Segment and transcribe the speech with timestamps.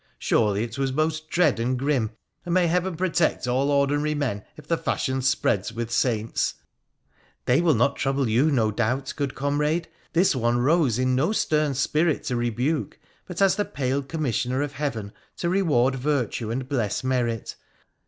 [0.17, 2.09] Surely it was most dread and grim,
[2.43, 6.55] and may Heaven protect all ordinary men if the fashion spreads with saints!''
[7.45, 9.87] They will not trouble you, no doubt, good comrade.
[10.13, 14.63] This one rose in no stern spirit to rebuke, but as the pale commis sioner
[14.63, 17.55] of Heaven to reward virtue and bless merit.